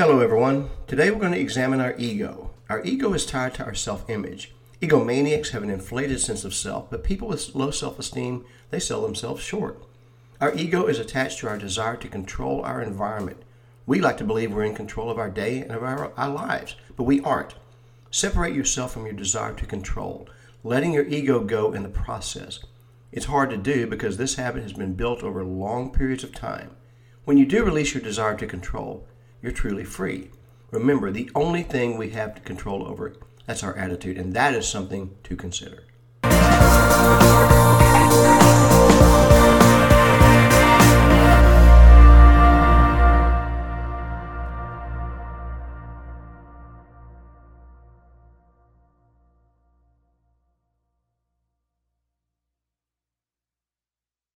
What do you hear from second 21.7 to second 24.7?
in the process. It's hard to do because this habit